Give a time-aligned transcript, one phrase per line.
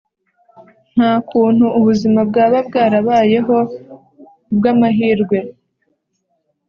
[0.95, 3.55] Nta kuntu ubuzima bwaba bwarabayeho
[4.43, 5.37] ku bw ‘amahirwe.